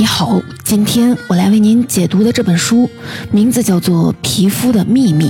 [0.00, 2.88] 你好，今天我来为您解读的这本书
[3.32, 5.28] 名字叫做《皮肤的秘密》，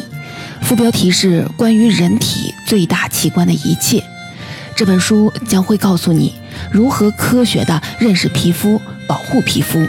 [0.60, 4.04] 副标题是关于人体最大器官的一切。
[4.76, 6.34] 这本书将会告诉你
[6.70, 9.88] 如何科学的认识皮肤，保护皮肤。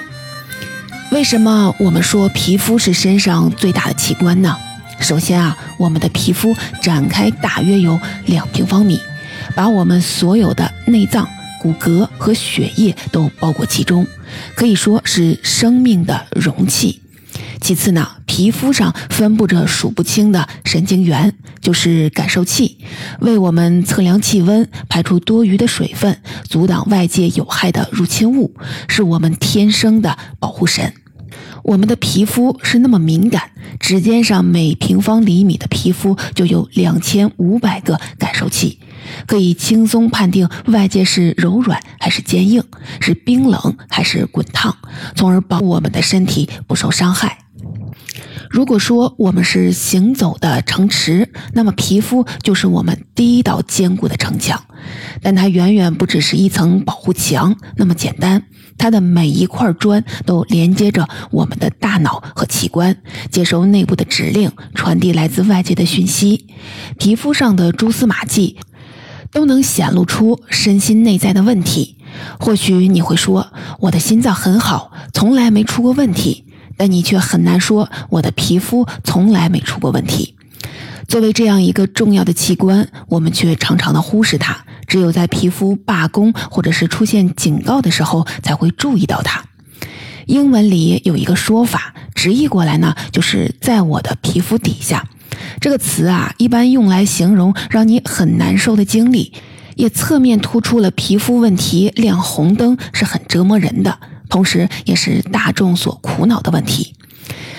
[1.12, 4.56] 为什么我们说皮肤是身上最大的器官呢？
[5.02, 9.02] 首先啊，我们的皮肤展开大约有两平方米，
[9.54, 11.28] 把我们所有的内脏。
[11.62, 14.08] 骨骼和血液都包裹其中，
[14.56, 17.02] 可以说是生命的容器。
[17.62, 22.78] 其次呢，皮肤上分布着数不清的神经元，就是感受器，
[23.20, 28.56] 为我们测量气温、排出多余的水分、阻挡外界有害的入侵物，
[28.88, 30.94] 是我们天生的保护神。
[31.64, 38.80] 我们的皮肤是那么敏感，指尖上每平方厘米的皮肤就有两千五百个感受器。
[39.28, 42.64] 可以轻松判定外界是柔软还是坚硬，
[43.00, 44.76] 是冰冷还是滚烫，
[45.16, 47.40] 从而保我们的身体不受伤害。
[48.50, 54.64] 如果说我们是行走的城池，那么皮肤就是我们第一道坚固的城墙。
[55.22, 58.44] 但它远远不只是一层保护墙那么简单，
[58.78, 62.98] 它的每一块砖都连接着我们的大脑和器官，
[63.30, 66.48] 接收内部的指令，传递来自外界的讯息。
[66.98, 68.58] 皮肤上的蛛丝马迹。
[69.32, 71.98] 都能显露出身心内在的问题。
[72.40, 76.46] 或许你会说，我的心脏很好，从来没出过问题。
[76.78, 80.36] 但你却很难说，我的皮肤从来没出过问题。
[81.08, 84.66] 作为这样一个重要的器官，我们却常常的忽视它。
[84.88, 89.44] 只有在皮肤罢工或者是出现警告的时候，才会注意到它。
[90.26, 95.10] 英文里有一个说法，直译过来呢，就是在我的皮肤底下。
[95.60, 99.34] 这个词啊，一般用来形容让你很难受的经历，
[99.76, 104.00] 也侧面突出了皮肤问题亮红灯是很折磨人的，
[104.30, 106.94] 同时也是大众所苦恼的问题。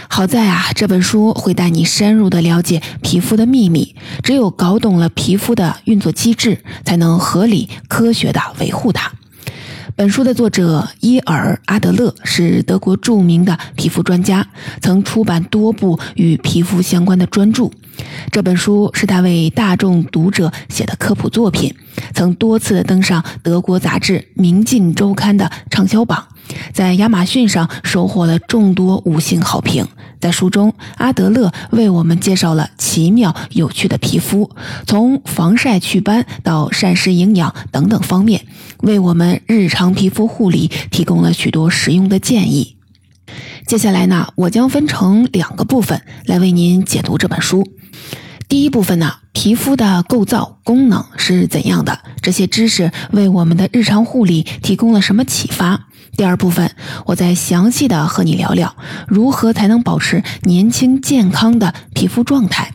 [0.09, 9.13] 好在啊，这本书会带你深入的了解皮肤的秘密，只有搞懂了皮肤的运作机制，才能合理科学的维护它。
[10.01, 14.47] 本书的作者伊尔·阿德勒是德国著名的皮肤专家，
[14.81, 17.69] 曾出版多部与皮肤相关的专著。
[18.33, 21.75] 这本书是他为大众读者写的科普作品，
[22.15, 26.29] 曾多次登上德国杂志《明镜周刊》的畅销榜，
[26.73, 29.87] 在亚马逊上收获了众多五星好评。
[30.21, 34.51] 在书中，阿德勒为我们介绍了奇妙有趣的皮肤，
[34.87, 38.45] 从防晒祛斑到膳食营养等等方面，
[38.83, 42.77] 为我们日常皮肤护理提供了许多实用的建议。
[43.67, 47.67] 接下来呢，我将分成两个部分来为您解读这本书。
[48.47, 52.01] 第一部分呢，皮肤的构造功能是怎样的？
[52.21, 55.87] 这些知识为我们的日常护理提供了什么启发？
[56.17, 56.71] 第二部分，
[57.07, 58.77] 我再详细的和你聊聊
[59.07, 62.75] 如何才能保持年轻健康的皮肤状态。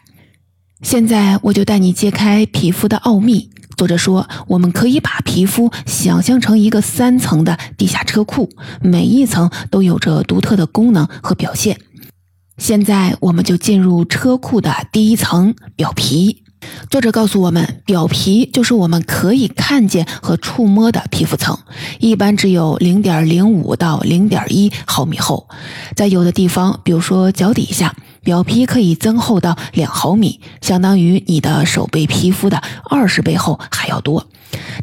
[0.82, 3.50] 现在我就带你揭开皮肤的奥秘。
[3.78, 8.50] 作者说，我们可以把皮肤想象成一个三层的地下车库，
[8.82, 11.78] 每一层都有着独特的功能和表现。
[12.58, 16.45] 现在我们就进入车库的第一层表皮。
[16.90, 21.58] 作者告诉我们，表皮就是我们可以看见和触摸的皮肤层，
[22.00, 25.48] 一般只有零点零五到零点一毫米厚。
[25.96, 34.28] 在有的地方，比如说脚底下，表皮可以增厚到两毫米，相当于你的手背皮肤的二十倍厚还要多。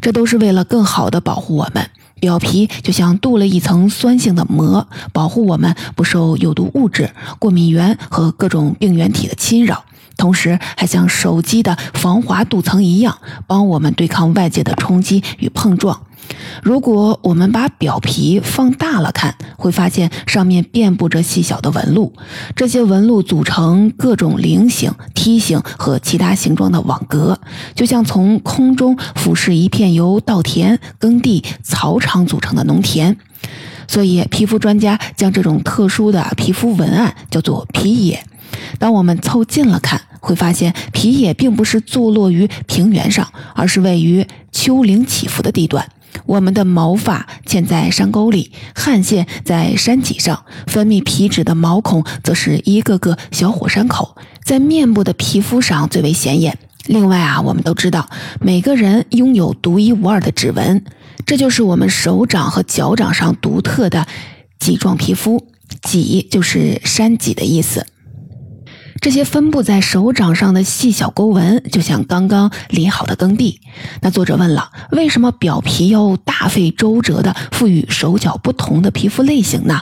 [0.01, 1.89] 这都是为了更好的保护我们。
[2.19, 9.83] 表皮就像镀了一层酸性的膜，保护我们不受有毒物质、过敏源和各种病原体的侵扰，
[10.23, 16.03] 同时还像手机的防滑镀层一样，帮我们对抗外界的冲击与碰撞。
[16.61, 22.13] 如果我们把表皮放大了看，会发现上面遍布着细小的纹路。
[22.55, 27.37] 这些纹路组成各种菱形、梯形和其他形状的网格，
[27.75, 33.17] 就像从空中俯视一片由稻田、耕地、草场组成的农田。
[33.89, 38.25] 所以，皮肤专家将这种特殊的皮肤文案叫做皮野。
[38.79, 45.89] 当我们凑近了看，会发现皮野并不是坐落于平原上，而是位于丘陵起伏的地段。
[46.25, 54.15] 我们的毛发嵌在山沟里，汗腺在山脊上，分泌皮脂的毛孔则是一个个小火山口，
[54.45, 56.57] 在面部的皮肤上最为显眼。
[56.85, 58.09] 另外啊，我们都知道
[58.39, 60.85] 每个人拥有独一无二的指纹，
[61.25, 64.07] 这就是我们手掌和脚掌上独特的
[64.59, 65.47] 脊状皮肤。
[65.81, 67.87] 脊就是山脊的意思。
[69.03, 73.59] 这些分布在手掌上的细小沟纹，就像刚刚犁好的耕地。
[73.99, 79.81] 那作者问了，为什么表皮要大费周折地赋予手脚不同的皮肤类型呢？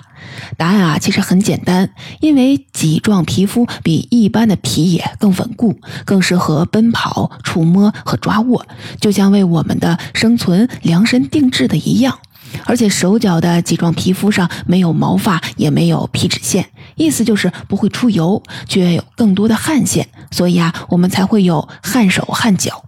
[0.57, 8.65] 答案啊，其实很简单，因为棘状皮肤比一般的皮也更稳固，更适合奔跑、触摸和抓握，
[8.99, 12.17] 就像为我们的生存量身定制的一样。
[12.65, 16.65] 而且手脚的棘状皮肤上没有毛发，也没有皮脂腺，
[16.95, 22.85] 意思就是不会出油，却有更多的汗腺，所以啊，我们才会有汗手汗脚。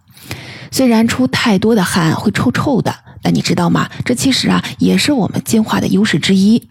[0.72, 3.90] 虽然出太多的汗会臭臭的，但你知道吗？
[4.06, 6.68] 这其实啊，也是我们进化的优势之一。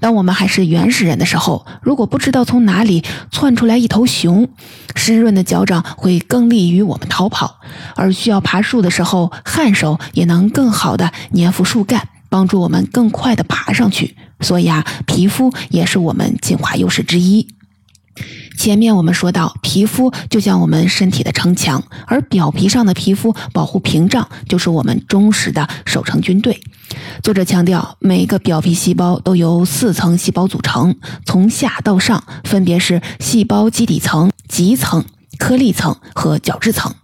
[0.00, 4.48] 当我们还是原始人的时候，如果不知道从哪里窜出来一头熊，
[4.94, 7.58] 湿润的脚掌会更利于我们逃跑；
[7.96, 12.08] 而需要爬树的时候，汗手也能更好的粘附树干。
[12.30, 17.48] 帮助我们更快地爬上去，所以啊，皮肤也是我们进化优势之一。
[18.58, 26.60] 前面我们说到，皮肤就像我们身体的城墙，而表皮上的皮肤保护屏障就是我们忠实的守城军队。
[27.22, 30.94] 作者强调，每个表皮细胞都由四层细胞组成，
[31.24, 35.06] 从下到上分别是细胞基底层、棘层、
[35.38, 36.94] 颗粒层和角质层。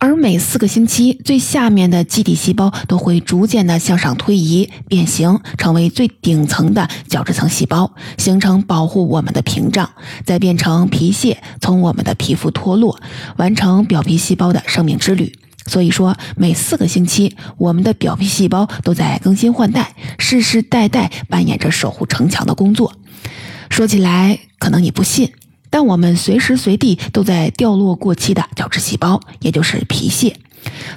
[0.00, 9.90] 而每四个星期，最下面的基底细胞都会逐渐的向上推移、变形，成为最顶层的角质层细胞，形成保护我们的屏障，
[10.24, 13.00] 再变成皮屑，从我们的皮肤脱落，
[13.38, 15.36] 完成表皮细胞的生命之旅。
[15.66, 22.94] 所以说，每四个星期，我们的表皮细胞都在更新换代，世世代代扮演着守护城墙的工作。
[23.68, 25.32] 说起来，可能你不信。
[25.70, 30.36] 但我们随时随地都在掉落过期的角质细胞，也就是皮屑。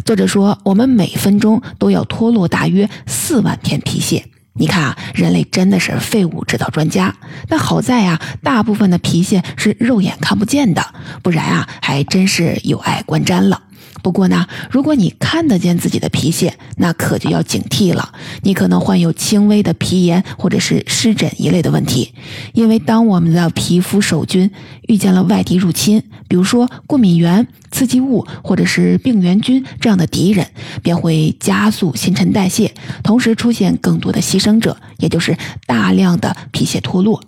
[0.05, 4.25] 作者说，我们每分钟都要脱落大约四万片皮屑。
[4.53, 7.15] 你看啊，人类真的是废物制造专家。
[7.47, 13.61] 但好在啊，大部分的皮屑是肉眼看不见的，不然啊，还真是有碍观瞻了。
[14.01, 18.13] 不过呢，如果你看得见自己的皮屑，那可就要警惕了。
[18.41, 22.13] 你可能患有轻微的皮炎或者是湿疹一类的问题。
[22.53, 24.51] 因为当我们的皮肤守军
[24.87, 30.47] 遇见了外敌入侵，比如说过敏源、刺激物或者是病原菌这样的敌人，
[30.81, 32.73] 便会加速新陈代谢，
[33.03, 37.23] 同时出现更多的牺牲者，也就是大量的皮屑脱落。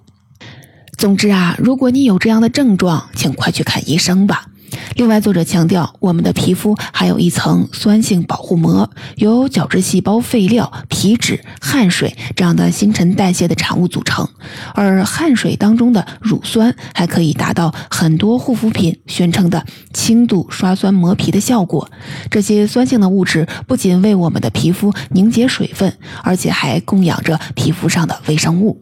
[0.98, 4.48] 总之啊，如果你有这样的症状，请快去看医生吧。
[4.96, 14.28] 另外，作者强调，我们的皮肤还有一层酸性保护膜，由角质细胞废料、皮脂、汗水这样的新陈代谢的产物组成。
[14.74, 21.90] 而汗水当中的乳酸还可以达到很多护肤品宣称的轻度刷酸磨皮的效果。
[22.30, 28.82] 这些酸性的物质不仅为我们的皮肤凝结水分，而且还供养着皮肤上的微生物。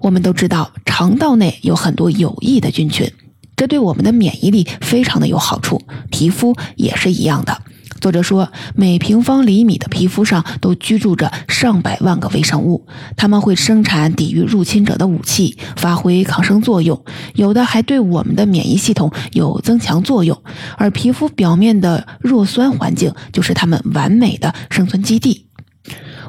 [0.00, 3.10] 我们都知道，肠道内有很多有益的菌群。
[3.58, 5.82] 这对我们的免疫力非常的有好处，
[6.12, 7.60] 皮肤也是一样的。
[8.00, 20.40] 作者说，每平方厘米的皮肤上都居住着上百万个微生物，它们会生产抵御入侵者的武器，发挥抗生作用，有的还对我们的免疫系统有增强作用。
[20.76, 25.48] 而皮肤表面的弱酸环境就是它们完美的生存基地。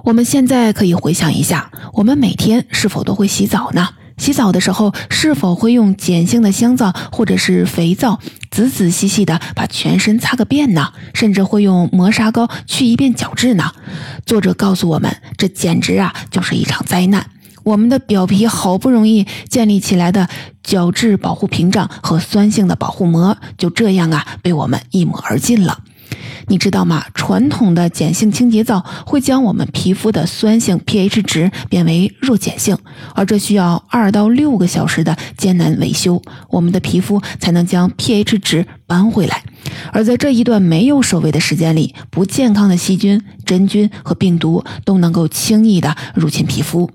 [0.03, 3.89] 我们现在可以回想一下，我们每天是否都会洗澡呢？
[4.19, 8.19] 洗澡的时候是否会用碱性的香皂或者是肥皂
[8.51, 10.91] 仔仔细细的把全身擦个遍呢？
[11.15, 13.71] 甚至会用磨砂膏去一遍角质呢？
[14.25, 17.25] 作者告诉我们，这简直啊就是一场灾难。
[17.63, 20.27] 我们的表皮好不容易建立起来的
[20.63, 25.79] 角质保护屏障和酸性的保护膜，就这样啊被我们一抹而尽了。
[26.49, 27.05] 你知道吗？
[27.13, 32.75] 传统的碱性清洁皂会将我们皮肤的酸性 pH 值变为弱碱性，
[33.13, 39.43] 而这需要二到六个小时的艰难维修，我们的皮肤才能将 pH 值扳回来。
[39.93, 46.89] 而在这一段没有守卫的时间里，不健康的细菌、真菌和病毒都能够轻易的入侵皮肤。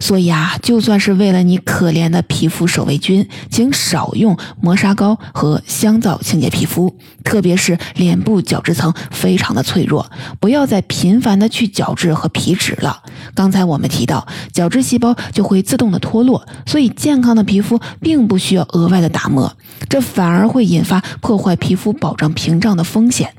[0.00, 10.10] 所以啊，就算是为了你可怜的皮肤守卫军，请少用磨砂膏和香皂清洁皮肤，特别是脸部角质层非常的脆弱，
[10.40, 13.02] 不要再频繁的去角质和皮脂了。
[13.34, 19.56] 刚才我们提到，角质细胞就会自动的脱落，所以健康的皮肤并不需要额外的打磨，
[19.88, 23.34] 这反而会引发破坏皮肤保障屏障的风险。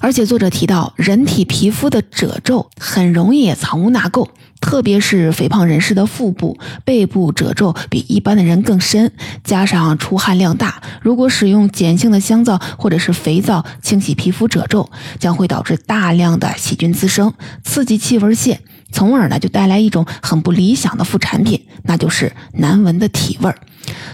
[0.00, 4.28] 而且作者提到，人体皮肤的褶皱很容易藏污纳垢。
[4.60, 9.10] 特别是肥胖人士的腹部、背部褶皱比一般的人更深，
[9.42, 17.32] 加上出汗量大，如果使用碱性的香皂或者是肥皂清洗皮肤褶皱，将会导致大量的细菌滋生，
[17.64, 18.60] 刺激气味腺，
[18.92, 23.58] 从而呢就带来一种很不理想的副产品，那就是难闻的体味儿。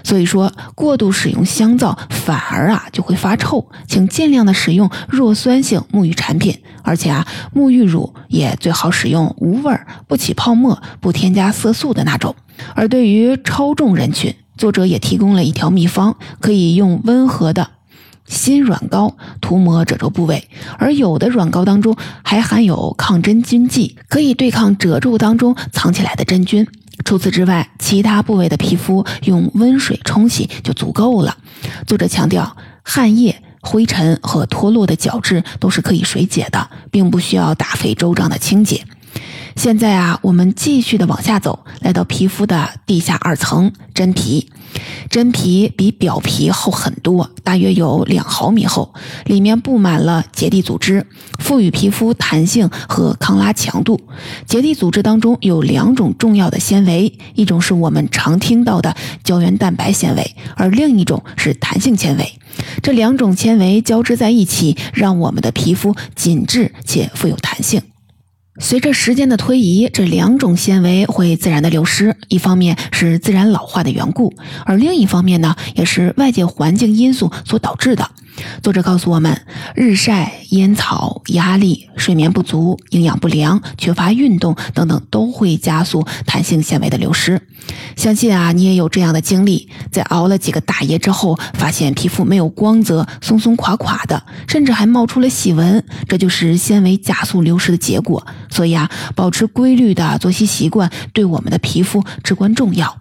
[0.02, 12.34] 所以说，过度使用香皂反而啊就会发臭，请尽量的使用弱酸性沐浴产品，而且啊，沐浴乳也最好使用无味儿、不起泡沫、不添加色素的那种。
[12.74, 17.68] 而对于超重人群，作者也提供了一条秘方，可以用温和的
[18.26, 26.66] 新软膏涂抹褶皱部位，而有的软膏当中还含有抗真菌剂，可以对抗褶皱当中藏起来的真菌。
[27.04, 31.36] 除此之外，其他部位的皮肤用温水冲洗就足够了。
[31.86, 38.84] 作者强调，汗液、灰尘和脱落的角质都是可以水解的，并不需要大费周章的清洁。
[39.56, 44.48] 现在啊，我们继续的往下走，来到皮肤的地下二层——真皮。
[45.08, 48.92] 真皮比表皮厚很多，大约有两毫米厚，
[49.24, 51.06] 里面布满了结缔组织，
[51.38, 53.98] 赋予皮肤弹性和抗拉强度。
[54.46, 58.94] 结缔组织当中有两种重要的纤维，一种是我们常听到的
[59.24, 62.38] 胶原蛋白纤维，而另一种是弹性纤维。
[62.82, 67.80] 这两种纤维交织在一起，让我们的皮肤紧致且富有弹性。
[68.58, 72.16] 随着时间的推移，这两种纤维会自然的流失。
[72.28, 74.32] 一方面是自然老化的缘故，
[74.64, 78.10] 而另一方面呢，也是外界环境因素所导致的。
[78.62, 79.40] 作者告诉我们，
[79.74, 87.40] 日晒、烟草、压力、睡眠不足、营养不良、缺乏运动等等，都会加速弹性纤维的流失。
[87.96, 98.26] 相信啊，你也有这样的经历，在熬了几个大夜之后，发现皮肤没有光泽，松松垮垮的，甚至还冒出了细纹，这就是纤维加速流失的结果。
[98.50, 103.00] 所以啊，保持规律的作息习惯对我们的皮肤至关重要。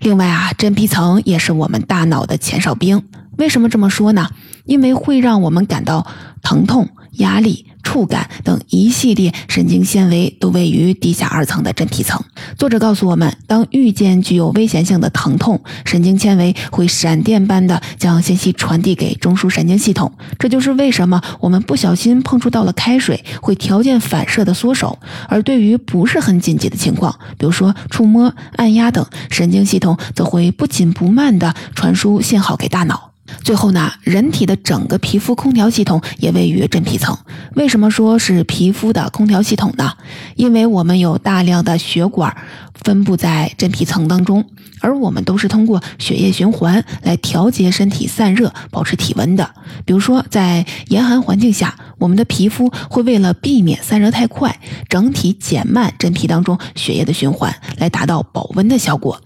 [0.00, 3.02] 另外啊，真皮层也是我们大脑的前哨兵。
[3.38, 4.28] 为什么这么说呢？
[4.66, 6.06] 因为会让我们感到
[6.42, 7.64] 疼痛、压力。
[7.84, 12.22] 触感等一系列神经纤维都位于地下二层的真皮层。
[12.58, 20.12] 作者告诉我们，当遇见具有危险性的疼痛，神经纤维会闪电般的将信息传递给中枢神经系统。
[20.38, 33.07] 这就是为什么我们不小心碰触到了开水，会条件反射的缩手；而对于不是很紧急的情况，比如说触摸、按压等，神经系统则会不紧不慢地传输信号给大脑。
[33.42, 37.16] 最后呢，人体的整个皮肤空调系统也位于真皮层。
[37.54, 39.92] 为什么说是皮肤的空调系统呢？
[40.36, 42.36] 因为我们有大量的血管
[42.74, 44.44] 分布在真皮层当中，
[44.80, 49.50] 而我们都是通过血液循环来调节身体散热、保持体温的。
[49.84, 59.20] 比如说，在严寒环境下，我们的皮肤会为了避免散热太快，整体减慢真皮当中血液的循环，来达到保温的效果。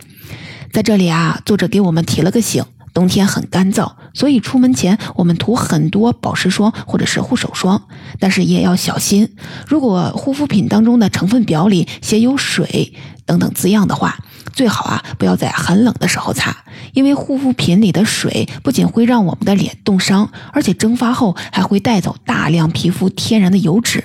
[0.73, 2.65] 在这里啊，作者给我们提了个醒。
[2.93, 7.83] 冬天很干燥，所以出门前我们涂很多保湿霜或者是护手霜，
[8.19, 9.37] 但是也要小心。
[9.67, 12.93] 如果护肤品当中的成分表里写有水
[13.25, 14.19] 等等字样的话，
[14.53, 16.55] 最好啊不要在很冷的时候擦，
[16.93, 24.05] 因为护肤品里的水不仅会让我们的脸冻伤，而且蒸发后还会带走大量皮肤天然的油脂。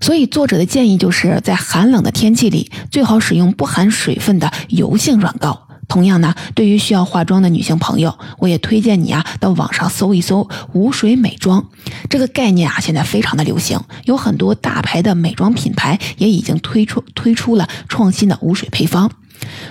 [0.00, 5.67] 所以作者的建议就是在寒冷的天气里，最好使用不含水分的油性软膏。
[5.88, 11.66] 同样呢，对于需要化妆的女性朋友，我也推荐你啊，到网上搜一搜无水美妆
[12.10, 19.10] 这个概念啊，现在非常的流行，有很多大牌的美妆品牌也已经推出推出了创新的无水配方。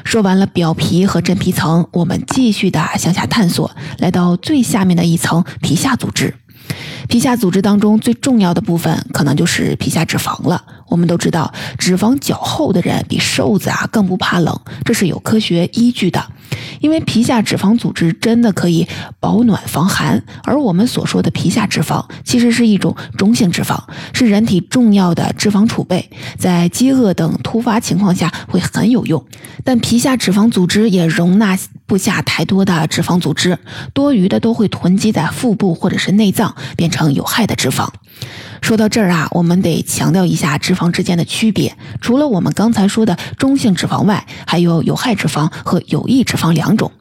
[0.04, 3.70] 说完了表皮和真皮层，我们继续的向下探索，
[4.00, 6.34] 来到最下面的一层皮下组织。
[7.08, 10.64] 皮下组织当中最重要的部分，可能就是皮下脂肪了。
[10.88, 16.26] 我们都知道，脂肪较厚的人比瘦子啊更不怕冷，这是有科学依据的。
[16.80, 18.88] 因为皮下脂肪组织真的可以
[19.20, 23.78] 保暖防寒，而我们所说的皮下脂肪其实是一种中性脂肪，
[24.14, 29.26] 是人体重要的脂肪储备，在饥饿等突发情况下会很有用。
[29.64, 31.58] 但皮下脂肪组织也容纳
[31.88, 33.58] 不下太多的脂肪组织，
[33.94, 37.88] 多余的都会囤积在腹部或者是内脏，变成有害的脂肪。
[38.62, 41.78] 说到这儿啊，我们得强调一下脂肪之间的区别。
[42.02, 46.92] 除了我们刚才说的中性脂肪外，还有有害脂肪和有益脂肪两种。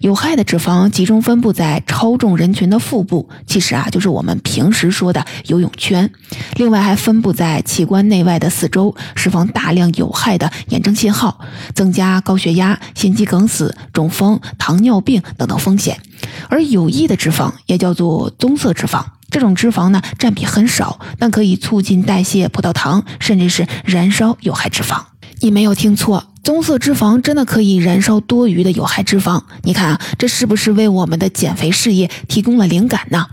[0.00, 6.10] 有害的脂肪集中分布在超重人群的腹部，其实啊就是我们平时说的游泳圈。
[6.56, 11.40] 另外还分布在器官内外的四周，释放大量有害的炎症信号，
[11.74, 16.00] 增加高血压、心肌梗死、中风、糖尿病等等风险。
[16.48, 19.04] 而有益的脂肪也叫做棕色脂肪。
[19.30, 25.02] 这种脂肪呢，占比很少，但可以促进代谢葡萄糖，甚至是燃烧有害脂肪。
[25.40, 29.42] 你没有听错，棕色脂肪真的可以燃烧多余的有害脂肪？
[29.62, 33.26] 你看啊，这是不是为我们的减肥事业提供了灵感呢？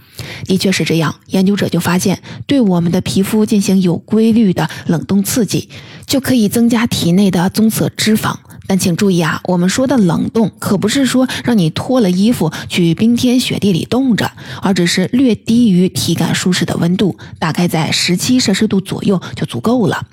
[0.45, 5.69] 的确是这样，研究者就发现，对我们的皮肤进行有规律的冷冻刺激，
[6.05, 8.35] 就可以增加体内的棕色脂肪。
[8.67, 14.29] 但请注意啊，我们说的冷冻可不是说让你脱了衣服去冰天雪地里冻着，
[14.61, 20.05] 而只是略低于体感舒适的温度，大概在十七摄氏度左右就足够了。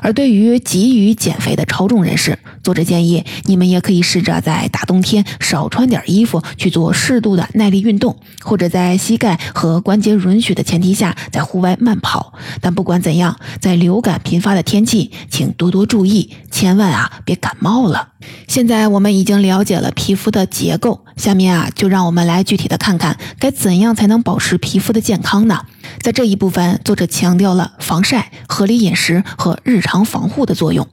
[0.00, 12.34] 而对于急于减肥的超重人士，作者建议你们也可以试着在大冬天少穿点衣服，去做适度的耐力运动，或者在膝盖和关节允许的前提下，在户外慢跑。
[12.60, 17.91] 但不管怎样，在流感频发的天气，请多多注意，千万啊别感冒了。
[17.92, 18.08] 了，
[18.48, 25.66] 现在我们已经了解了皮肤的结构，下面啊，就让我们来具体的看看该怎样才能保持皮肤的健康呢？
[26.00, 30.88] 在这一部分，作者强调了防晒、合理饮食和日常防护的作用。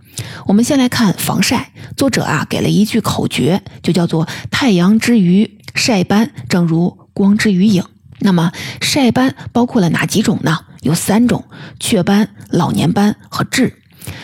[0.45, 7.83] 我们先来看防晒，作者啊给了一句口诀，就叫做“太阳之于晒斑，正如光之于影”。
[8.21, 8.51] 那么
[8.81, 10.59] 晒斑包括了哪几种呢？
[10.81, 11.45] 有三种：
[11.79, 13.78] 雀斑、老年斑和痣。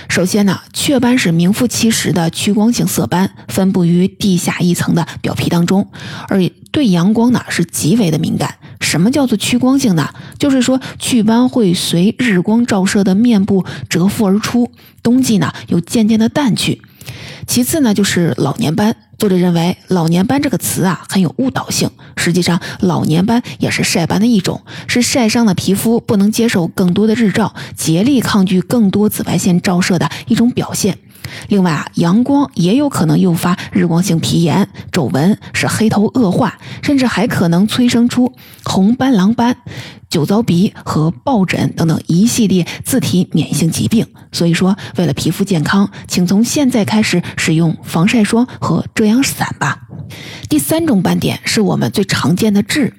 [0.08, 5.90] 首先呢，雀斑是名副其实的趋光性色斑，分布于地下一层的表皮当中，
[6.30, 8.56] 而对阳光呢是极为的敏感。
[8.80, 10.10] 什么叫做趋光性呢？
[10.38, 16.82] 就是说雀斑会随日光照射的面部折伏而出，冬季呢又渐渐的淡去。
[17.48, 18.96] 其次呢，就是老年斑。
[19.18, 21.90] 作者认为“老年斑”这个词啊很有误导性。
[22.18, 30.98] 实际上，老年斑也是晒斑的一种，是晒伤的皮肤不能接受更多的日照，竭力抗拒更多紫外线照射的一种表现。
[31.48, 39.58] 另外啊，阳光也有可能诱发日光性皮炎、皱纹，使黑头恶化，甚至还可能催生出红斑狼斑。
[40.08, 49.80] 酒糟鼻和疱疹等等一系列自体免疫性疾病，所以说为了皮肤健康，请从现在开始使用防晒霜和遮阳伞吧。
[50.48, 52.94] 第三种斑点是我们最常见的痣，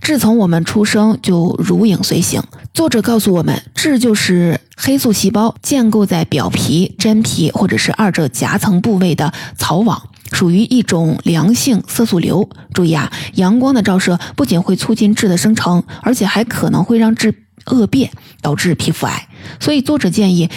[0.00, 2.42] 痣从我们出生就如影随形。
[2.76, 10.10] 作者告诉我们，痣就是黑素细胞建构在表皮、真皮或者是二者夹层部位的草网。
[10.30, 12.50] 属于一种良性色素瘤。
[12.74, 18.10] 注意啊，阳光的照射不仅会促进痣的生成，而且还可能会让痣恶变，
[18.42, 19.26] 导致皮肤癌。
[19.58, 20.50] 所以作者建议，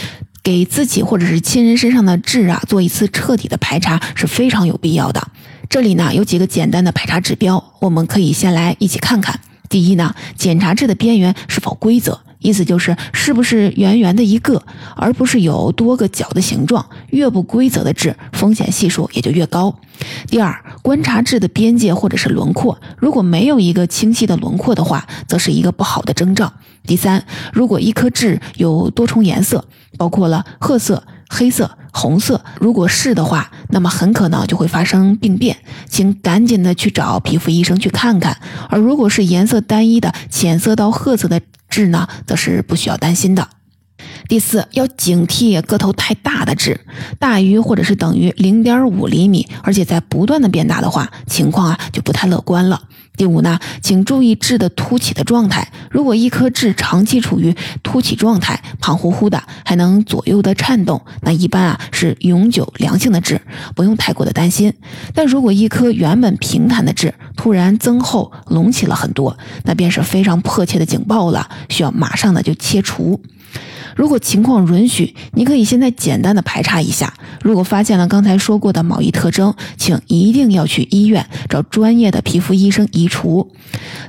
[0.43, 5.25] 给自己或者是亲人身上的痣啊做一次彻底的排查是非常有必要的。
[5.69, 9.39] 这里呢有几个简单的排查指标，我们可以先来一起看看。
[9.69, 12.19] 第一呢，检查痣的边缘是否规则。
[12.39, 14.63] 意思就是，是不是圆圆的一个，
[14.95, 16.85] 而不是有多个角的形状？
[17.09, 19.75] 越不规则的痣，风险系数也就越高。
[20.27, 26.53] 第二，观察痣的边界或者是轮廓，如果没有一个清晰的轮廓的话，则是一个不好的征兆。
[26.87, 29.65] 第三，如果一颗痣有多重颜色，
[29.97, 31.03] 包括了褐色。
[31.31, 35.55] 黑色、红色，如果是的话，那么很可能就会发生病变，
[35.87, 38.35] 请赶紧的去找皮肤医生去看看。
[38.67, 41.39] 而如果是颜色单一的浅色到褐色的
[41.69, 43.47] 痣呢，则是不需要担心的。
[44.27, 46.79] 第四，要警惕个头太大的痣，
[47.19, 52.81] 大于或者是等于零点五厘米，而且在不断的变大的话，情况啊就不太乐观了。
[53.19, 55.67] 第五呢，请注意痣的凸起的状态。
[55.91, 57.53] 如果一颗痣长期处于
[57.83, 63.41] 凸起状态，胖乎乎的，还能左右的颤动，那一般啊是永久良性的痣，
[63.75, 64.73] 不用太过的担心。
[65.13, 73.21] 但如果一颗原本平坦的痣突然增厚隆起了很多，那便是非常迫切的警报了，需要马上的就切除。
[73.95, 77.13] 如果情况允许，你可以现在简单的排查一下。
[77.41, 83.51] 如果发现了刚才说过的某一特征，请一定要去医院找专业的皮肤医生移除。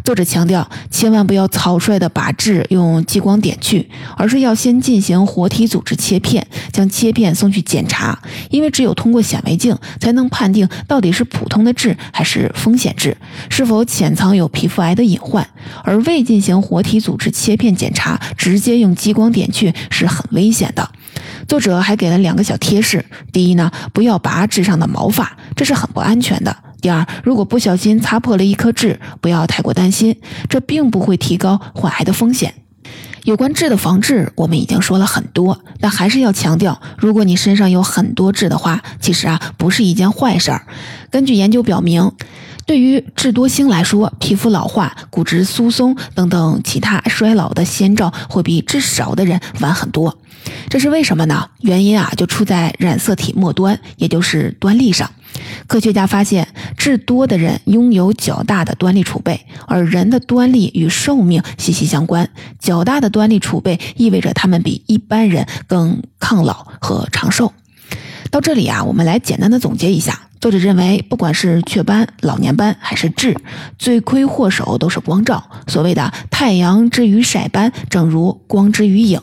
[0.04, 8.20] 作者强调，千万不要草率的把痣用激光点去，而是要先进行活体组织切片，将切片送去检查。
[8.50, 13.16] 因为只有通过显微镜，才能判定到底是普通的痣还是风险痣，
[13.48, 15.46] 是否潜藏有皮肤癌的隐患。
[15.82, 19.74] 而未进行活体组织切片检查，直接用激光点去。
[19.90, 20.90] 是很危险的。
[21.46, 30.16] 作者还给了两个小贴士：第一呢，不要拔痣上的毛发，这是很不安全的；第二，如果不小心擦破了一颗痣，不要太过担心，
[30.48, 32.54] 这并不会提高患癌的风险。
[33.24, 40.66] 有关痣的防治，我们已经说了很多，但还是要强调，如果你身上有很多痣的话，其实啊不是一件坏事儿。
[41.10, 42.12] 根据研究表明。
[42.70, 50.16] 对于智多星来说，皮肤老化、骨质疏松等等其他衰老的先兆会比痣少的人晚很多。
[50.68, 51.48] 这是为什么呢？
[51.62, 55.10] 原因啊，就出在染色体末端，也就是端粒上。
[55.66, 56.46] 科学家发现，
[56.78, 62.30] 智多的人拥有较大的端粒储备，而人的端粒与寿命息息相关。
[62.60, 67.52] 较大的端粒储备意味着他们比一般人更抗老和长寿。
[68.30, 70.20] 到这里啊，我们来简单的总结一下。
[70.40, 73.36] 作者认为，不管是雀斑、老年斑还是痣，
[73.78, 75.50] 罪魁祸首都是光照。
[75.66, 79.20] 所谓的“太阳之于晒斑，正如光之于影”，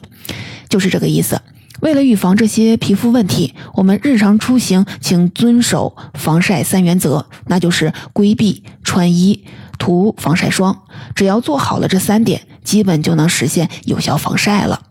[0.70, 1.42] 就是这个意思。
[1.80, 9.44] 为了预防这些皮肤问题，我们日常出行请遵守防晒三原则，那就是规避、穿衣、
[9.80, 10.84] 涂防晒霜。
[11.16, 14.84] 只要做好了这三点，基本就能实现有效防晒了。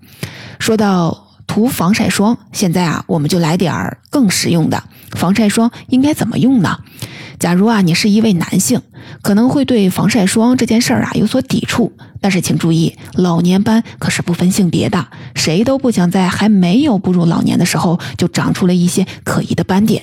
[0.59, 1.26] 说到。
[1.57, 4.85] 涂防晒霜，现在啊，我们就来点儿更实用的。
[5.13, 6.81] 防晒霜应该怎么用呢？
[7.39, 8.83] 假如啊，你是一位男性，
[9.23, 11.95] 可能会对防晒霜这件事儿啊有所抵触。
[12.21, 20.03] 但是请注意，老年斑可是不分性别的，谁都不想在还没有步入老年的时候就长出了一些可疑的斑点。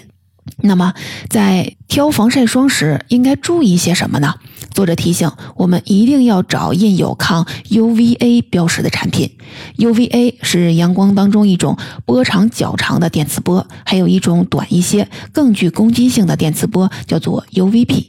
[0.62, 0.94] 那么，
[1.30, 4.36] 在挑防晒霜时，应该注意些什么呢？
[4.74, 9.32] 作者提醒我们，一定要找印有抗 UVA 标识的产品。
[9.78, 18.08] UVA 是阳光当中一种波长较长的电磁波，还有一种短一些、更具攻击性的电磁波，叫做 UVB。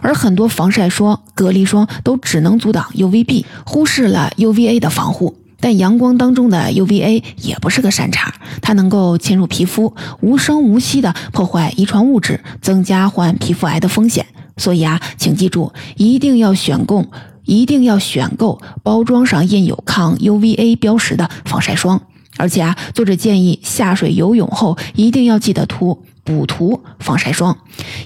[0.00, 5.36] 而很多防晒霜、隔离霜都只能阻挡 UVB，忽视了 UVA 的防护。
[5.60, 14.26] 但阳光当中的 UVA 也不是个善茬，它能够侵入皮肤，无声无息地破坏遗传物质，增加患皮肤癌的风险。
[14.56, 17.06] 所以啊，请记住，一定要选购，
[17.44, 22.00] 一定要选购包装上印有抗 UVA 标识的防晒霜。
[22.36, 26.02] 而且啊，作者建议下水游泳后一定要记得涂。
[26.24, 27.56] 补涂防晒霜，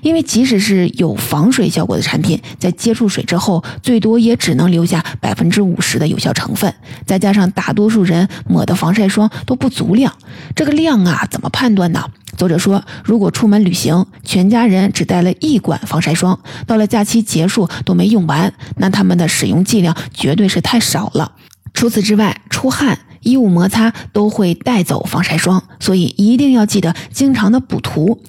[0.02, 6.72] 因为即使是有防水效果的产品，在接触水之后，最多也只能留下百分之五十的有效成分。
[7.06, 10.12] 再加上大多数人抹的防晒霜都不足量，
[10.54, 12.04] 这个量啊，怎么判断呢？
[12.36, 21.32] 作者说，如果出门旅行，全家人只带了一管防晒霜，到了假期结束都没用完，那他们的使用剂量绝对是太少了。
[21.72, 22.98] 除此之外，出汗。
[23.24, 28.22] 衣物摩擦都会带走防晒霜，所以一定要记得经常的补涂。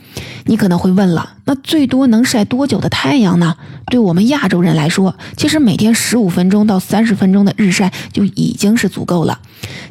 [0.45, 3.55] 你可能会问了，那最多能晒多久的太阳呢？
[3.87, 9.39] 对我们亚洲人来说，其实每天十五分钟到三十分钟的日晒就已经是足够了。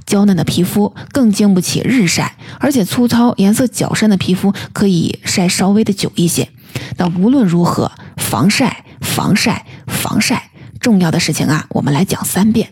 [0.06, 6.48] 娇嫩的皮肤更经不起日晒，而且粗糙、颜色较深的皮肤可以晒稍微的久一些。
[6.96, 12.70] 但无论如何，防晒、防晒、防晒，重要的事情啊，我们来讲三遍。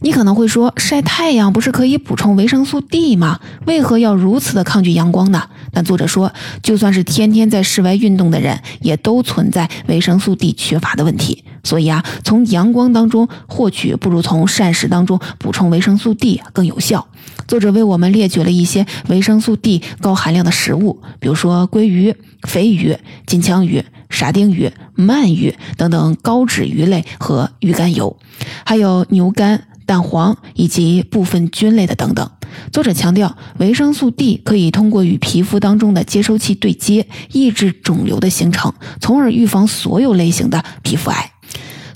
[0.00, 3.38] 你可能会说，晒太阳不是可以补充维生素 D 吗？
[3.66, 5.48] 为何要如此的抗拒阳光呢？
[5.72, 11.44] 但作者说，就算是天天在室外运动的人，也都存在维生素 D 缺乏的问题。
[11.62, 17.06] 所以啊，从阳光当中获取，不如从膳食当中补充维生素 D 更有效。
[17.46, 22.96] 作者为我们列举了一些维生素 D 高含量的食物，比如说鲑鱼、肥鱼、
[23.26, 28.16] 金枪鱼、沙丁鱼、鳗鱼等等高脂鱼类和鱼肝油，
[28.64, 29.64] 还有牛肝。
[29.84, 32.30] 蛋黄以及部分菌类的等等。
[32.70, 41.32] 作者强调，维生素 D 可以通过与皮肤当中的接收器对接，抑制肿瘤的形成，从而预防所有类型的皮肤癌。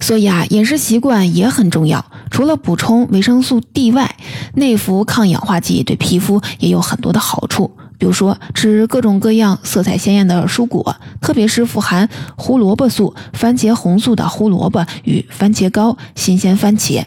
[0.00, 2.05] 所以啊，饮食习惯也很重要。
[2.31, 4.16] 除了补充维生素 D 外，
[4.55, 7.76] 内服抗氧化剂对皮肤也有很多的好处。
[7.98, 17.04] 比如说，吃各种各样色彩鲜艳的蔬果，特别是富含胡萝卜素、番茄红素的胡萝卜与番茄膏、新鲜番茄。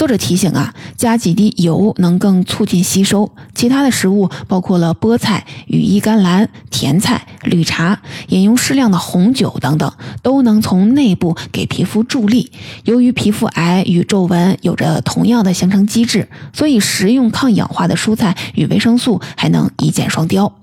[0.00, 3.32] 作者提醒啊，加几滴油能更促进吸收。
[3.54, 12.50] 其他的食物包括了菠菜、羽衣甘蓝、甜菜、绿茶，饮用适量的红酒等等，都能从内部给皮肤助力。
[12.84, 20.54] 由于皮肤癌与皱纹有着同样的形成机制，所以食用抗氧化的蔬菜与维生素还能一箭双雕。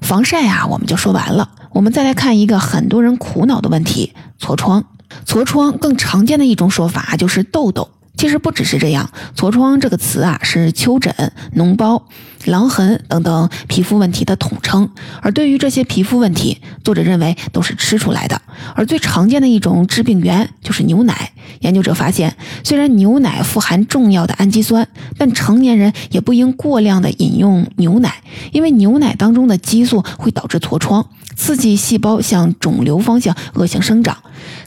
[0.00, 1.50] 防晒啊，我们就说完了。
[1.72, 4.82] 我们再来看一个很多人苦恼的问题：痤疮。
[5.26, 7.90] 痤疮更常见的一种说法就是痘痘。
[8.22, 11.12] 其实不只是这样，痤疮这个词啊是丘疹、
[11.56, 12.06] 脓包、
[12.44, 14.88] 狼痕等等皮肤问题的统称。
[15.22, 18.40] 而对于这些皮肤问题，作者认为都是吃出来的。
[18.76, 21.32] 而最常见的一种致病源就是牛奶。
[21.62, 24.86] 研究者发现，虽然牛奶富含重要的氨基酸，
[25.18, 31.08] 但成年人也不应过量的饮用牛奶，因为牛奶当中的激素会导致痤疮。
[31.36, 34.18] 刺激细胞向肿瘤方向恶性生长。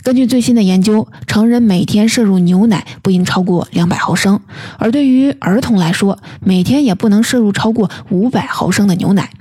[0.04, 4.40] 根据最新的研究，成人每天摄入牛奶不应超过两百毫升，
[4.78, 9.32] 而对于儿童来说，每天也不能摄入超过五百毫升的牛奶。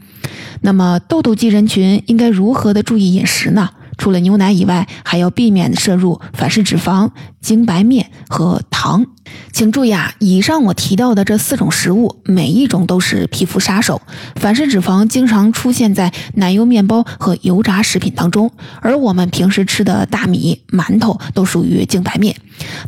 [0.63, 3.71] 那么，痘痘肌人群应该如何的注意饮食呢？
[3.97, 7.11] 除了牛奶以外，还要避免摄入反式脂肪、
[7.41, 9.07] 精白面和糖。
[9.53, 14.03] 请注意啊，以上我提到的这四种食物，每一种都是皮肤杀手。
[14.37, 22.35] 反式脂肪经常出现在奶油面包和油炸食品当中，而我们平时吃的大米、馒头都属于精白面。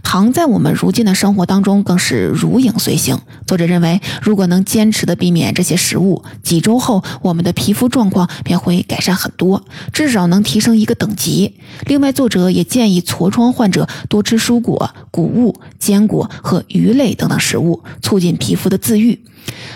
[0.02, 3.18] 糖在我们如今的生活当中更是如影随形。
[3.46, 11.54] 作者认为，如果能坚持的避免这些食物，几周后我们的皮肤状况便会改善很多，至少能提升一个等级。
[11.86, 19.20] 另外，作者也建议痤疮患者多吃蔬果、谷物、坚果和鱼类等等食物，促进皮肤的自愈。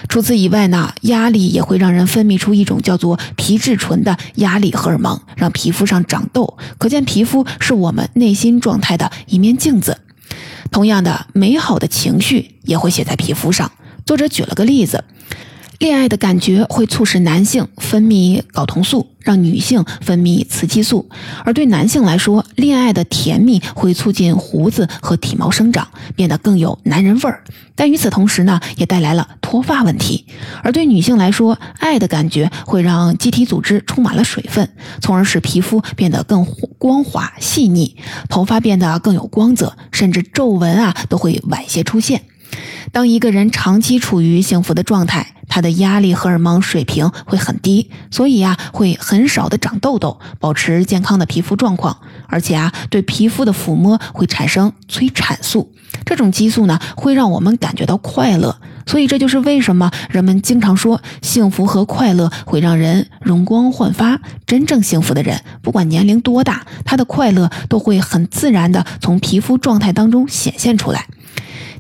[0.09, 6.59] 除此以外呢，压力也会让人分泌出一种叫做皮质醇的压力荷尔蒙，让皮肤上长痘。
[6.79, 10.01] 可见，皮肤是我们内心状态的一面镜子。
[10.71, 13.71] 同样的，美好的情绪也会写在皮肤上。
[14.05, 15.05] 作者举了个例子。
[15.81, 21.07] 恋爱的感觉会促使男性分泌睾酮素，让女性分泌雌激素；
[21.43, 27.43] 而对男性来说，恋爱的甜蜜会促进胡子和体毛生长，变得更有男人味儿。
[27.75, 30.27] 但与此同时呢，也带来了脱发问题。
[30.63, 34.69] 而对女性来说，爱的感觉会让机体组织充满了水分，
[35.01, 36.45] 从而使皮肤变得更
[36.77, 37.97] 光滑细腻，
[38.29, 42.25] 头发变得更有光泽，甚至皱纹啊都会晚些出现。
[42.93, 51.99] 当一个人长期处于幸福的状态，他的压力荷尔蒙水平会很低，所以啊，会很少的长痘痘，保持健康的皮肤状况。
[52.29, 55.73] 而且啊，对皮肤的抚摸会产生催产素，
[56.07, 58.57] 这种激素呢，会让我们感觉到快乐。
[58.87, 64.21] 所以这就是为什么人们经常说，幸福和快乐会让人容光焕发。
[64.47, 71.07] 真正幸福的人，不管年龄多大，他的快乐都会很自然的从皮肤状态当中显现出来。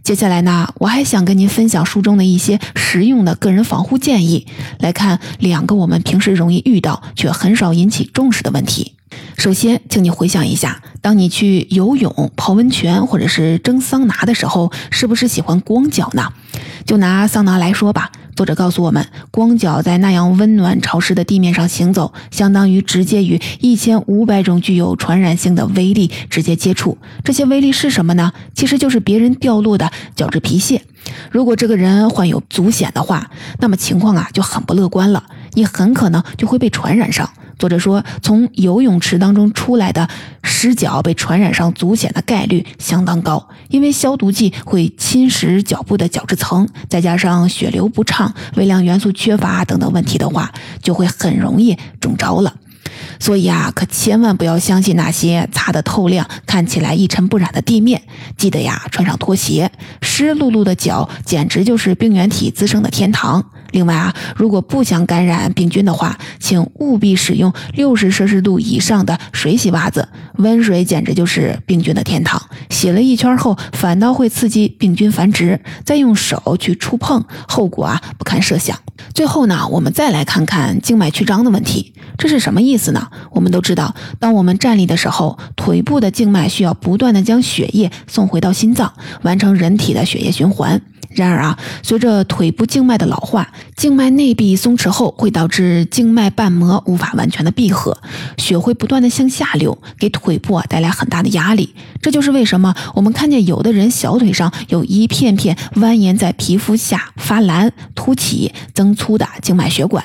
[0.03, 4.47] 接下来呢，我还想跟您分享书中的一些实用的个人防护建议。
[4.79, 8.97] 来看两个我们平时容易遇到却很少引起重视的问题。
[9.37, 16.33] 首先，请你回想一下，当你去游泳、泡温泉或者是蒸桑拿的时候，是不是喜欢光脚呢？
[16.85, 18.11] 就拿桑拿来说吧。
[18.41, 26.97] 作者告诉我们，光脚在那样温暖潮湿的地面上行走，相当于直接与一千五百种具有传染性的微粒直接接触。
[27.23, 28.33] 这些微粒是什么呢？
[28.55, 30.81] 其实就是别人掉落的角质皮屑。
[31.31, 35.23] 如果这个人患有足癣的话，那么情况啊就很不乐观了，
[35.53, 37.29] 你很可能就会被传染上。
[37.61, 40.09] 作者说，从游泳池当中出来的
[40.43, 50.51] 湿脚被传染上足癣的概率相当高，因为消毒剂会侵蚀脚部的角质层，再加上血流不畅、微量元素缺乏等等问题的话，
[50.83, 52.55] 就会很容易中招了。
[53.19, 58.01] 所以啊，可千万不要相信那些擦得透亮、看起来一尘不染的地面，
[58.39, 59.71] 记得呀，穿上拖鞋。
[60.01, 63.45] 湿漉漉的脚简直就是病原体滋生的天堂。
[63.73, 70.09] 另外啊，如果不想感染病菌的话，请务必使用六十摄氏度以上的水洗袜子。
[70.37, 75.61] 温水简直就是病菌的天堂，洗了一圈后反倒会刺激病菌繁殖。
[75.85, 78.79] 再用手去触碰，后果啊不堪设想。
[79.15, 83.09] 最后呢，我们再来看看静脉曲张的问题，这是什么意思呢？
[83.33, 90.81] 我们都知道，当我们站立的时候，腿部的静脉需要不断的将血液送回到心脏，完成人体的血液循环。
[91.11, 97.99] 然而啊，随着腿部静脉的老化，静脉内壁松弛后，会导致静脉瓣膜无法完全的闭合，
[98.39, 101.75] 血会不断的向下流，给腿部啊带来很大的压力。
[102.01, 110.05] 这就是为什么我们看见有的人小腿上有一片片蜿蜒在皮肤下发蓝、凸起、增粗的静脉血管。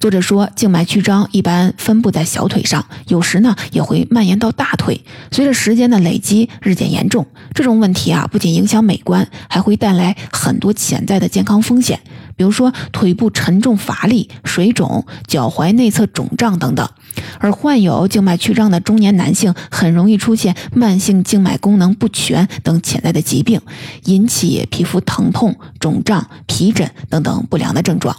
[0.00, 5.00] 作者说，静脉曲张一般分布在小腿上，有时呢也会蔓延到大腿。
[5.30, 7.26] 随着时间的累积，日渐严重。
[7.54, 12.00] 这种问题啊，不仅影响美观，还会带来很多潜在的健康风险，
[12.42, 16.90] 比如说腿部沉重乏力、水肿、脚踝内侧肿胀等等。
[17.38, 23.60] 而患有静脉曲张的中年男性，很容易出现慢性静脉功能不全等潜在的疾病，
[24.06, 28.16] 引起皮肤疼痛、肿胀、皮疹等等不良的症状。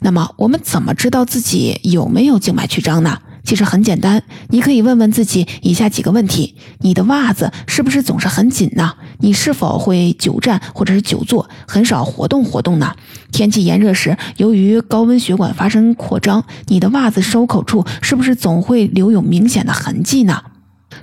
[0.00, 3.18] 那么，我们怎么知道自己有没有静脉曲张呢？
[3.48, 8.92] 其实很简单，你可以问问自己以下几个问题：你的袜子是不是总是很紧呢？
[9.20, 12.94] 你是否会久站或者是久坐，很少活动活动呢？
[13.32, 20.42] 天气炎热时，由于高温血管发生扩张，你的袜子收口处是不是总会留有明显的痕迹呢？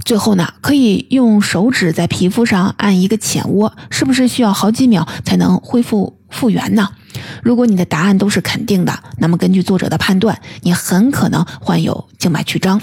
[0.03, 6.89] 最后呢，可以用手指在皮肤上按一个浅窝，是不是需要好几秒才能恢复复原呢？
[7.41, 12.81] 如果你的答案都是肯定的，那么根据作者的判断，你很可能患有静脉曲张。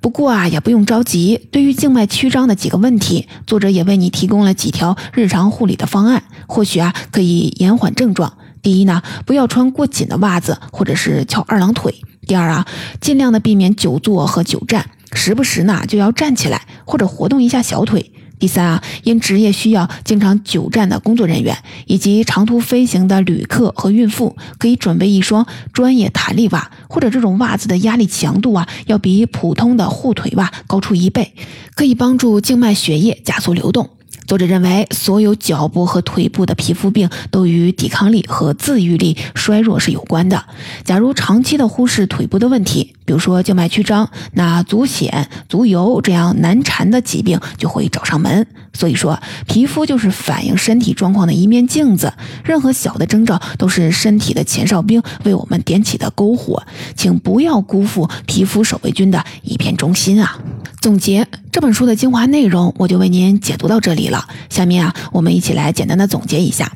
[0.00, 1.48] 不过啊，也不用着急。
[1.52, 8.32] 对于静脉曲张的几个问题，作者也为你提供了几条日常护理的方案，或许啊可以延缓症状。
[8.62, 11.94] 第一呢，不要穿过紧的袜子，或者是翘二郎腿。
[12.26, 12.66] 第二啊，
[13.00, 18.12] 尽量的避免久坐和久站，时不时呢就要站起来或者活动一下小腿。
[18.38, 31.34] 第三啊，因职业需要经常久站的工作人员以及长途飞行的旅客和孕妇，可以准备一双专业弹力袜，或者这种袜子的压力强度啊，要比普通的护腿袜高出一倍，
[31.74, 33.90] 可以帮助静脉血液加速流动。
[34.30, 40.44] 作者认为，所有脚部和腿部的皮肤病都与抵抗力和自愈力衰弱是有关的。
[40.84, 48.46] 假如长期的忽视腿部的问题，比如说静脉曲张，那足癣、足疣这样难缠的疾病就会找上门。
[48.72, 52.12] 所以说，皮肤就是反映身体状况的一面镜子，
[52.44, 56.62] 任何小的征兆都是身体的前哨兵为我们点起的篝火，
[56.94, 60.38] 请不要辜负皮肤守卫军的一片忠心啊！
[60.80, 64.28] 总结这本书的精华内容，我就为您解读到这里了。
[64.48, 66.70] 下面啊，我们一起来简单的总结一下：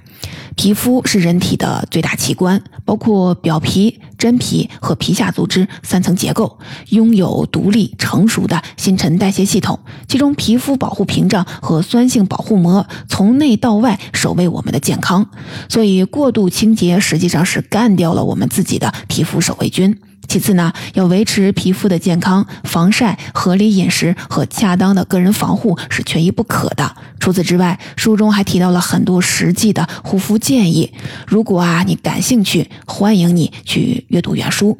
[0.56, 6.58] 皮肤是人体的最大器官，包括表皮、真皮和皮下组织三层结构，
[6.88, 9.78] 拥有独立成熟的新陈代谢系统。
[10.08, 15.30] 其中，皮肤保护屏障和酸性保护膜从内到外守卫我们的健康，
[15.68, 19.96] 所以过度清洁实际上是干掉了我们自己的皮肤守卫军。
[20.26, 26.96] 其次呢，要维持皮肤的健康，防晒、合理饮食和恰当的个人防护是缺一不可的。
[27.20, 30.92] 除此之外，书中还提到了很多实际的护肤建议。
[31.26, 34.78] 如果啊你感兴趣，欢迎你去阅读原书。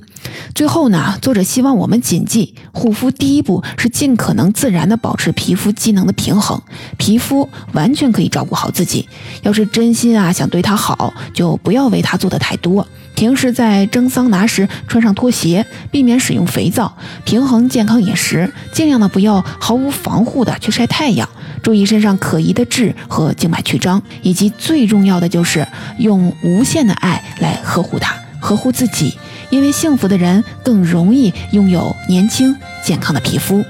[0.54, 6.60] 最后呢，作者希望我们谨记，护肤第一步是尽可能自然的保持皮肤机能的平衡。
[6.98, 9.08] 皮肤完全可以照顾好自己。
[9.42, 12.86] 要是真心啊想对它好，就不要为它做的太多。
[13.14, 21.28] 平时在蒸桑拿时穿上拖鞋，避免使用肥皂，平衡健康饮食，尽量的不要毫无防护的去晒太阳，
[21.62, 25.66] 注意身上可疑的痣和静脉曲张，以及最重要的就是
[25.98, 29.16] 用无限的爱来呵护它，呵护自己，
[29.50, 33.64] 因为幸福的人更容易拥有年轻健康的皮肤。